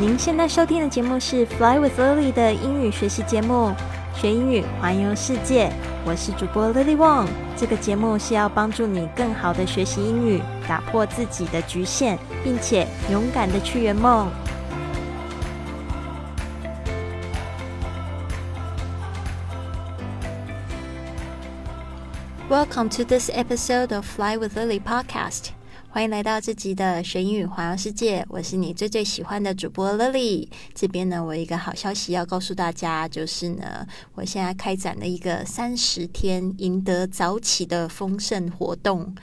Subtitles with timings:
[0.00, 3.74] 您现在收听的节目是《Fly with Lily》的英语学习节目，
[4.14, 5.72] 学英语环游世界。
[6.04, 7.26] 我是主播 Lily Wong。
[7.56, 14.30] 这个节目是要帮助你更好的学习英语，打破自己的局限，并且勇敢的去圆梦。
[22.48, 25.57] Welcome to this episode of Fly with Lily podcast.
[25.90, 30.46] 欢迎来到这集的学英语环游世界，我是你最最喜欢的主播 Lily。
[30.74, 39.14] 这边呢，我有一个好消息要告诉大家，就是呢，我现在开展了一个三十天赢得早起的丰盛活动。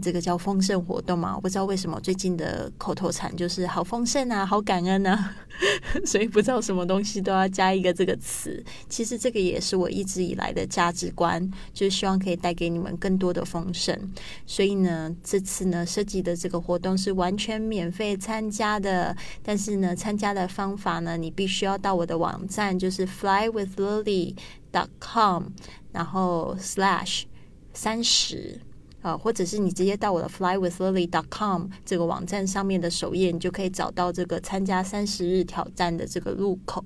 [0.00, 1.34] 这个叫丰盛活动嘛？
[1.34, 5.34] 我不知道为什么最近的口头禅就是好丰盛啊，好感恩啊，
[6.06, 8.64] 所以不知道什么东西都要加一个这个词。
[8.88, 13.98] 其实这个也是我一直以来的价值观，就是希望可以带给你们更多的丰盛。
[14.46, 25.42] 所以呢，这次呢设计的这个活动是完全免费参加的，但是呢，参加的方法呢，你必须要到我的网站，就是 flywithlily.com，
[25.90, 27.24] 然后 slash
[27.74, 28.60] 三十。
[29.02, 36.84] 啊，或者是你直接到我的 flywithlily.com 这个网站上面的首页，你就可以找到这个参加三十日挑战的这个入口。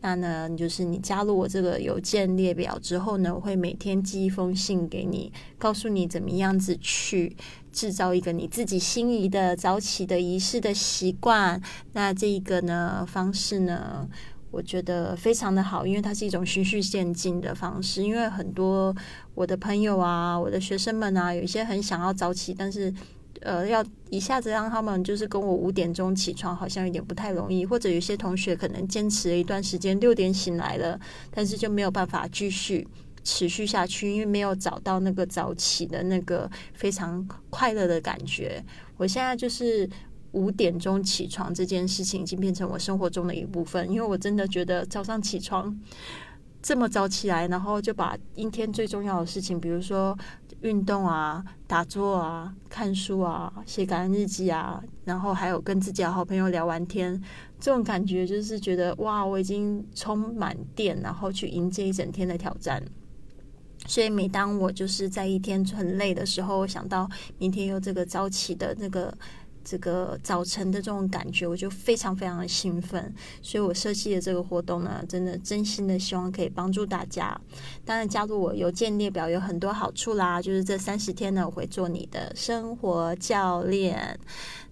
[0.00, 7.36] 那呢，就是你加入我这个邮件列表之后呢，我会每天寄一封信给你，告诉你怎么样子去
[7.72, 11.60] 制造一个你自己心仪的早起的仪式的习惯。
[11.92, 14.08] 那这一个呢方式呢？
[14.50, 18.02] 我觉得非常的好，因为它是一种循序渐进的方式。
[18.02, 18.94] 因为很多
[19.34, 22.92] 我的朋友啊，我的学生们啊，有一些很想要早起，但是
[23.42, 27.66] 呃，要一下子让他们就是跟我五点钟起床，好像有点不太容易。
[27.66, 30.98] 或者有些同学可能坚持了一段时间，六点醒来了，
[31.30, 32.88] 但是就没有办法继续
[33.22, 38.64] 持续下去，因为没有找到那个早起的那个非常快乐的感觉。
[38.96, 39.88] 我现在就是。
[40.32, 45.74] 五点钟起床这件事情已经变成我生活中的一部分，因为我真的觉得早上起床
[46.62, 50.16] 这么早起来，然后就把一天最重要的事情，比如说
[50.60, 57.18] 运动啊、打坐啊、看书啊、写感恩日记啊，然后还有跟自己的好朋友聊完天，
[57.58, 62.82] 这种感觉就是觉得哇，我已经充满电，然后去迎接一整天的挑战。
[63.86, 69.16] 所以每当我就是在一天很累的时候，想到明天有这个早起的那个。
[69.68, 77.38] 这个早晨的这种感觉，我就非常非常的兴奋，所以我设计的这个活动呢，真的真心的希望可以帮助大家。
[77.84, 84.18] 当然，加入我邮件列表有很多好处啦，就是这三十天呢，我会做你的生活教练。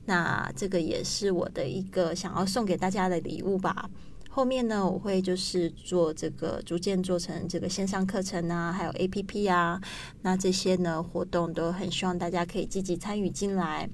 [0.07, 3.91] 那这个也是我的一个想要送给大家的礼物吧。
[4.31, 9.81] 后面呢，我会就是做这个逐渐做成这个线上课程啊，还有 A P P 啊，
[10.21, 13.89] 那这些呢活动都很希望大家可以积极参与进来。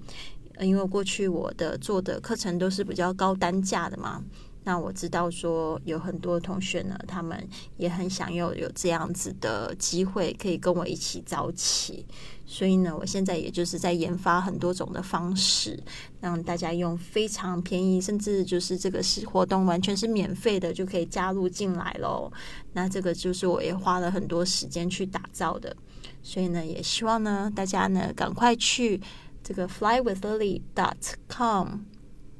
[0.61, 4.23] 因为过去我的做的课程都是比较高单价的嘛，
[4.65, 12.07] 那我知道说有很多同学呢，他们也很想要有这样子的机会，可以跟我一起早起。
[12.45, 15.83] 所以呢，我现在也就是在研发很多种的方式，
[16.21, 22.31] 让大家用非常便宜，甚至就是这个是活动完全是免费的，就可以加入进来喽。
[22.75, 25.75] 那这个就是我也花了很多时间去打造的，
[26.23, 29.01] 所以呢，也希望呢大家呢赶快去。
[29.43, 31.81] 这个 flywithlily dot com，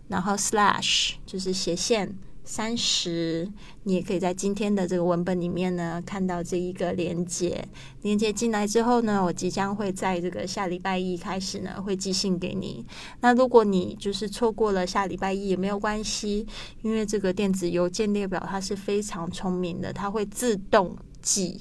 [0.09, 3.49] 然后 slash 就是斜线三十，
[3.85, 7.67] 你也可以在今天的这个文本里面呢看到这一个连接。
[8.03, 12.85] 连接进来之后呢，我即将会在这个下礼拜一开始呢会寄信给你。
[13.21, 16.47] 那如果你就是错过了下礼拜一也没有关系，
[16.83, 20.97] 因为这个电子邮件列表它是非常聪明的，它会自动。
[21.23, 21.59] 记，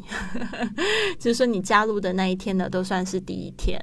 [1.18, 3.80] 就是说你加入的那一天呢，都算是第一天，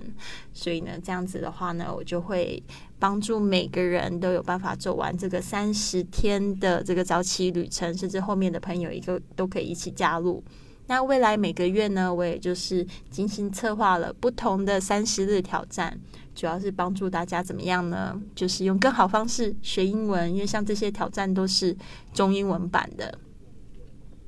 [0.53, 2.63] 所以呢，这样子的话呢，我就会
[2.99, 10.43] 帮助每个人都有办法走完这个三十天的这个早起旅程，甚至后面的朋友一个都可以一起加入。
[10.89, 16.01] 那未来每个月呢，我也就是精心策划了不同的三十日挑战，
[16.35, 18.19] 主要是帮助大家怎么样呢？
[18.35, 21.77] 就是用更好方式学英文，因为像这些挑战都是
[22.15, 23.19] 中英文版的。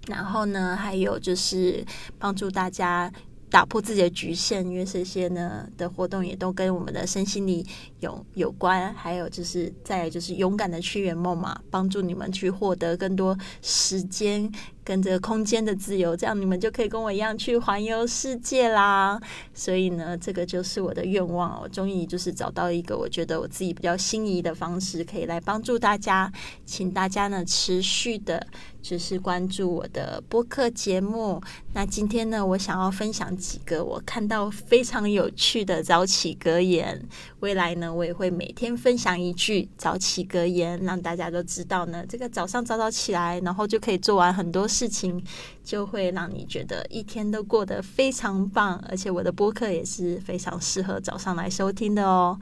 [0.06, 1.84] 然后呢，还有就是
[2.18, 3.12] 帮助大家
[3.50, 7.64] 打破自己的局限，因为这些呢的活动也都跟我们的身心灵
[8.00, 8.92] 有有关。
[8.94, 14.50] 还有就是再就是勇敢的去圆梦嘛，帮助你们去获得更多时间。
[14.82, 19.20] 跟这个空间的自由，这样你们就可以跟我一样去环游世界啦。
[19.54, 21.60] 所以呢，这个就是我的愿望。
[21.62, 26.32] 我终于就是找到一个我觉得我自己比较心仪的方式，可以来帮助大家。
[26.64, 28.44] 请大家呢持续的，
[28.82, 31.40] 就是关注我的播客节目。
[31.72, 37.00] 那今天呢，我想要分享几个我看到非常有趣的早起格言。
[37.40, 45.22] 未来呢，我也会每天分享一句早起格言，让大家都知道呢，这个早上早早起来，然后就可以做完很多事情，
[45.64, 48.82] 就会让你觉得一天都过得非常棒。
[48.88, 52.38] 而且我的播客也是非常适合早上来收听的哦。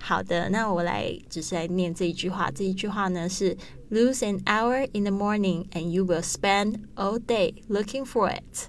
[0.00, 2.50] 好的，那我来只是来念这一句话。
[2.50, 3.56] 这一句话呢是
[3.90, 8.68] ：Lose an hour in the morning, and you will spend all day looking for it.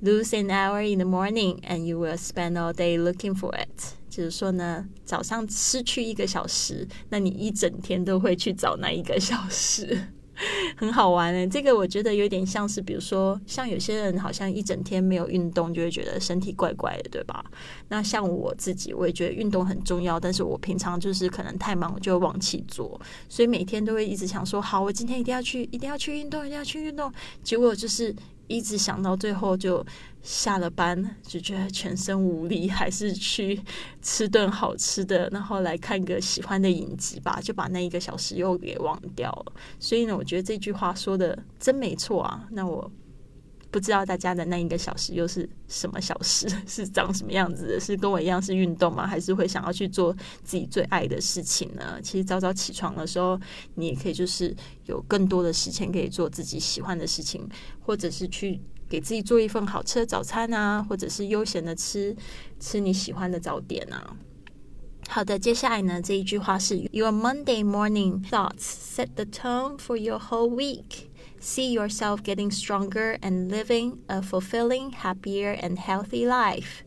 [0.00, 3.94] Lose an hour in the morning, and you will spend all day looking for it.
[4.14, 9.98] 就是说呢，早上失去一个小时，那你一整天都会去找那一个小时。
[10.76, 17.44] 很好玩诶，这个我觉得有点像是，比如说，像有些人好像一整天没有运动，就会觉得身体怪怪的，对吧？
[17.88, 27.12] 那像我自己，我也觉得运动很重要，但是我平常就是可能太忙，我就会忘记做，所以每天都会一直想说，好，我今天一定要去，一定要去运动，一定要去运动，
[27.44, 28.14] 结果就是
[28.46, 29.84] 一直想到最后就。
[30.24, 33.60] 下了班就觉得全身无力，还是去
[34.00, 39.52] 吃顿好吃的，然后来看个喜欢的影集吧，就把那一个小时又给忘掉了。
[39.78, 42.48] 所以呢，我觉得这句话说的真没错啊。
[42.52, 42.90] 那我
[43.74, 47.80] 不知道大家的那一个小时又是什么小时， 是长什么样子的？
[47.80, 49.04] 是跟我一样是运动吗？
[49.04, 52.00] 还是会想要去做自己最爱的事情呢？
[52.00, 53.36] 其实早早起床的时候，
[53.74, 54.54] 你也可以就是
[54.86, 57.48] 有更多的时间可以做自己喜欢的事情，
[57.80, 58.60] 或者是去。
[58.86, 62.14] 给自己做一份好吃的早餐啊，或者是悠闲的吃
[62.60, 64.14] 吃你喜欢的早点啊。
[65.08, 68.60] 好的，接下来呢，这一句话是：Your Monday morning thoughts
[68.94, 71.08] set the tone for your whole week.
[71.43, 76.81] See yourself getting stronger and living a fulfilling, happier, and healthy life.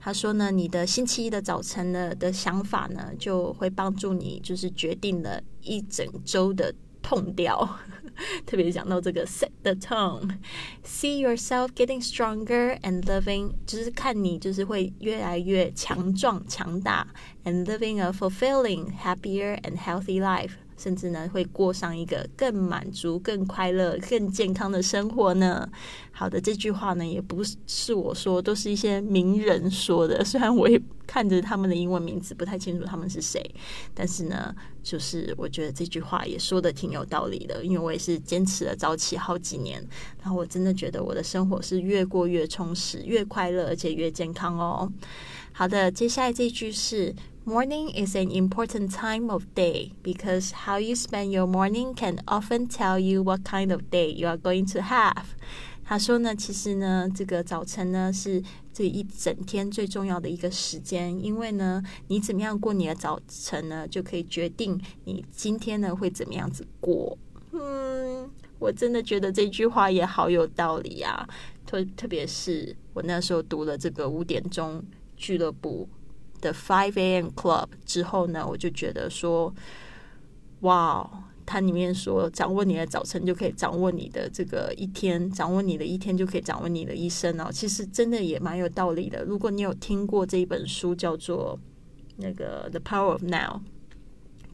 [0.00, 7.78] 他说呢，你的星期一的早晨呢的想法呢，就会帮助你，就是决定了一整周的痛调。
[8.44, 17.06] 特别讲到这个 set the tone，see yourself getting stronger and living，就是看你就是会越来越强壮强大，
[17.44, 20.52] and living a fulfilling, happier and healthy life。
[20.77, 25.67] 甚至呢，会过上一个更满足、更快乐、更健康的生活呢。
[26.11, 30.23] 好的，这句话呢，也不是我说，都是一些名人说的。
[30.25, 33.43] 虽然我也看着他们的英文名字，不太清楚他们是谁，
[33.93, 37.63] 但是呢，就是我觉得这句话也说的挺有道理的。
[37.63, 39.85] 因为我也是坚持了早起好几年，
[40.21, 44.91] 然后我真的觉得我的生活是越过越充实、越快乐，而且越健康哦。
[45.57, 47.15] 好的，接下来这句是。
[47.43, 52.99] Morning is an important time of day because how you spend your morning can often tell
[52.99, 55.23] you what kind of day you are going to have。
[55.83, 67.17] 他说呢，其实呢，这个早晨呢是这一整天最重要的一个时间，因为呢，你怎么样过你的早晨呢，就可以决定你今天呢会怎么样子过。
[67.53, 71.27] 嗯，我真的觉得这句话也好有道理啊，
[71.65, 74.83] 特特别是我那时候读了这个五点钟
[75.17, 75.89] 俱乐部。
[76.39, 77.29] 的 Five A.M.
[77.29, 79.51] Club 之后呢，我就觉得说，
[80.59, 81.09] 哇，
[81.47, 87.49] 它里面说掌握你的早晨就可以掌握你的这个一天，掌握你的一天就可以掌握你的一生哦。
[87.51, 89.23] 其实真的也蛮有道理的。
[89.23, 91.59] 如果你有听过这一本书，叫做
[92.17, 93.61] 那个 The Power of Now。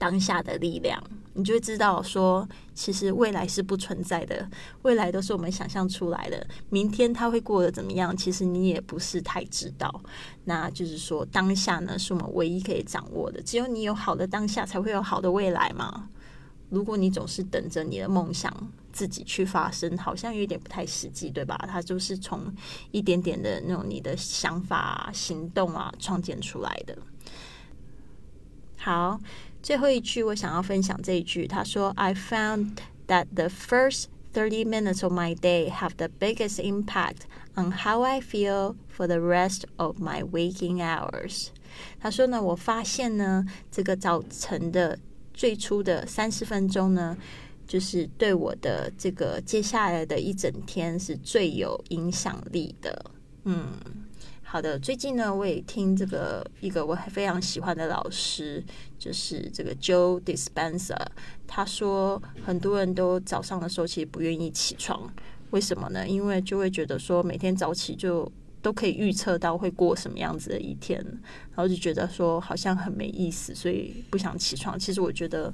[0.04, 1.02] 当下的力量，
[1.34, 2.46] 你就会知道说，
[2.76, 4.46] 其实未来是不存在的，
[4.82, 6.46] 未来都是我们想象出来的。
[6.68, 10.04] 明天他会过得怎么样，其实你也不是太知道。
[10.44, 13.42] 那就是说，当下呢，是我们唯一可以掌握的。
[13.42, 16.10] 只有你有好的当下，才会有好的未来嘛。
[16.70, 18.54] 如果你总是等着你的梦想
[18.92, 21.58] 自己去发生，好像有点不太实际，对吧？
[21.66, 22.54] 它就是从
[22.92, 26.98] 一点点的那种你的想法、行动啊，创建出来的。
[28.76, 29.18] 好。
[29.64, 31.48] 最后一句，我想要分享这一句。
[31.48, 32.72] 他说：“I found
[33.08, 37.22] that the first thirty minutes of my day have the biggest impact
[37.56, 41.48] on how I feel for the rest of my waking hours。”
[42.02, 45.00] 他说呢，我发现呢，这个早晨的
[45.34, 47.18] 最初的三十分钟呢，
[47.66, 53.06] 就是对我的这个接下来的一整天是最有影响力的。
[53.46, 53.68] 嗯。
[54.54, 58.64] 好的，最近呢，我也听这个一个我非常喜欢的老师，
[59.00, 60.96] 就是这个 Joe Dispenza。
[61.48, 65.12] 他说，很多人都早上的时候其实不愿意起床，
[65.50, 66.08] 为什么呢？
[66.08, 68.32] 因为就会觉得说每天早起就
[68.64, 70.98] 都可以预测到会过什么样子的一天，
[71.54, 74.80] 然后就觉得说好像很没意思，所以不想起床。
[74.80, 75.54] 其实我觉得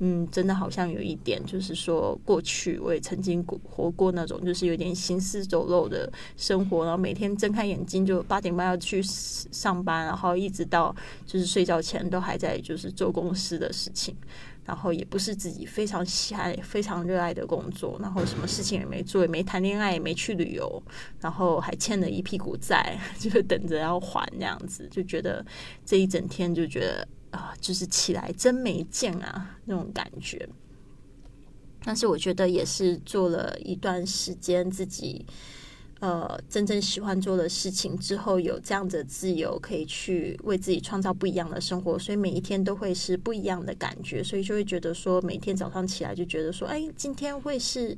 [0.00, 14.14] 嗯，真的好像有一点，就是说过去我也曾经过活过那种，就是有点行尸走肉的生活，然后每天睁开眼睛就八点半要去上班，然后一直到就是睡觉前都还在就是做公司的事情。
[14.64, 20.82] 然后也不是自己非常喜爱、非常热爱的工作，然后什么事情也没做，也没谈恋爱，也没去旅游，
[21.20, 25.44] 然后还欠了一屁股债，就是等着要还这样子，就觉得
[25.84, 30.48] 这一整天就觉得啊，就是起来真没劲啊那种感觉。
[31.82, 35.26] 但是我觉得也是做了一段时间自己。
[36.00, 47.94] 呃，真正喜欢做的事情之后，有这样的自由，可以去为自己创造不一样的生活，所以每一天都会是不一样的感觉，所以就会觉得说，每天早上起来就觉得说，哎，今天会是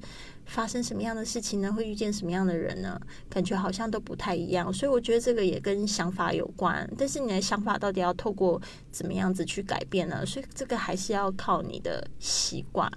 [0.47, 1.73] 发生什么样的事情呢？
[1.73, 3.01] 会遇见什么样的人呢？
[3.31, 6.89] 感觉好像都不太一样，所以我觉得这个也跟想法有关。
[6.99, 10.27] 但是你的想法到底要透过怎么样子去改变呢？
[10.27, 12.91] 所以这个还是要靠你的习惯。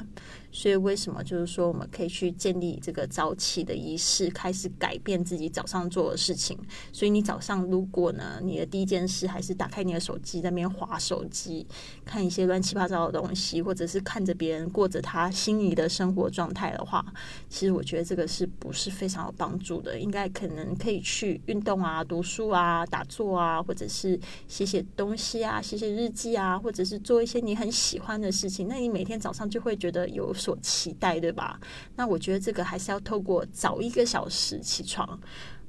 [0.56, 6.58] 所以，为什么就是说，我们可以去建立这个早起的仪式，开始改变自己早上做的事情。
[6.94, 11.68] 所以，你早上如果呢，你的第一件事还是打开你的手机，在那边划手机，
[12.06, 17.06] 看一些乱七八糟的东西，或者是看着别人过着他心仪的生活状态的话，
[17.50, 20.00] 其实我觉得这个是不是非常有帮助的？
[20.00, 28.70] 应该可能可以去运动啊、读书啊、打坐啊，或者是写写东西啊、写写日记啊，或者是做一些你很喜欢的事情。
[28.70, 30.34] 那你每天早上就会觉得有。
[30.46, 31.60] 所期待，对吧？
[31.96, 35.20] 那我觉得这个还是要透过早一个小时起床，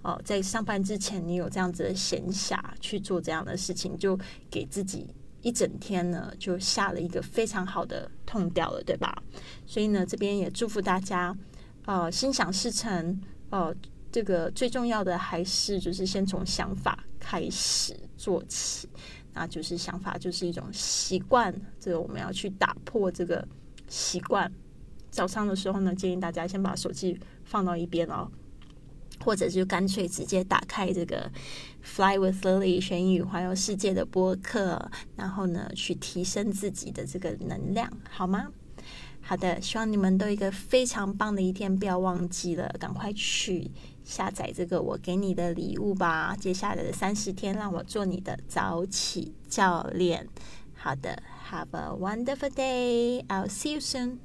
[0.02, 4.18] 哦，在上班之前，你有这样子的闲暇去做这样的事情，就
[4.50, 5.06] 给自己
[5.40, 9.22] 一整天呢，就下了一个非常好的痛调了，对吧？
[9.66, 11.34] 所以呢，这边也祝福大家，
[11.86, 13.18] 呃，心想事成。
[13.48, 13.74] 呃，
[14.10, 18.88] 这个最重要的还是就是先从想法开始做起，
[19.32, 23.46] 那就是想法就是一种习惯，这个我们要去打破这个
[23.86, 24.52] 习惯。
[25.16, 28.30] 早上的时候呢，建议大家先把手机放到一边哦，
[29.24, 31.32] 或者就干脆直接打开这个
[31.80, 38.48] Fly with Lily 学英语环游世界的播客，然后呢，去提升自己的这个能量，好吗？
[39.22, 43.70] 好的，希望你们都一个非常棒的一天，不要忘记了，赶快去
[44.04, 46.36] 下载这个我给你的礼物吧。
[46.38, 50.28] 接下来的三十天，让我做你的早起教练。
[50.74, 53.24] 好的，Have a wonderful day.
[53.28, 54.18] I'll see you soon.